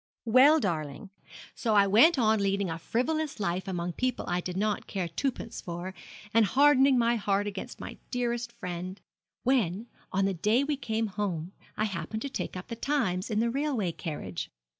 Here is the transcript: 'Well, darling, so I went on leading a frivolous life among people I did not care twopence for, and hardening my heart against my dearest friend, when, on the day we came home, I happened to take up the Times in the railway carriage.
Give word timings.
'Well, 0.25 0.59
darling, 0.59 1.11
so 1.53 1.75
I 1.75 1.85
went 1.85 2.17
on 2.17 2.39
leading 2.41 2.71
a 2.71 2.79
frivolous 2.79 3.39
life 3.39 3.67
among 3.67 3.93
people 3.93 4.25
I 4.27 4.41
did 4.41 4.57
not 4.57 4.87
care 4.87 5.07
twopence 5.07 5.61
for, 5.61 5.93
and 6.33 6.43
hardening 6.43 6.97
my 6.97 7.17
heart 7.17 7.45
against 7.45 7.79
my 7.79 7.99
dearest 8.09 8.51
friend, 8.53 8.99
when, 9.43 9.85
on 10.11 10.25
the 10.25 10.33
day 10.33 10.63
we 10.63 10.75
came 10.75 11.05
home, 11.05 11.51
I 11.77 11.83
happened 11.85 12.23
to 12.23 12.29
take 12.29 12.57
up 12.57 12.69
the 12.69 12.75
Times 12.75 13.29
in 13.29 13.41
the 13.41 13.51
railway 13.51 13.91
carriage. 13.91 14.49